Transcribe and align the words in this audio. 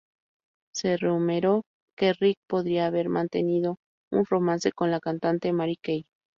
Se 0.73 0.97
rumoreó 0.97 1.61
que 1.95 2.13
Rick 2.13 2.39
podría 2.49 2.87
haber 2.87 3.07
mantenido 3.07 3.77
un 4.11 4.25
romance 4.25 4.71
con 4.71 4.89
la 4.89 4.99
cantante 4.99 5.53
Mariah 5.53 5.77
Carey. 5.79 6.05